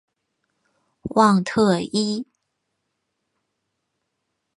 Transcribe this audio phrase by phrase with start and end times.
[1.03, 2.25] 旺特伊。